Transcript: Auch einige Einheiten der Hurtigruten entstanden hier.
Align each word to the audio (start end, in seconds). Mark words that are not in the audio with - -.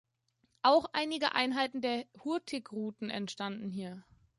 Auch 0.63 0.87
einige 0.93 1.35
Einheiten 1.35 1.79
der 1.79 2.07
Hurtigruten 2.23 3.11
entstanden 3.11 3.69
hier. 3.69 4.03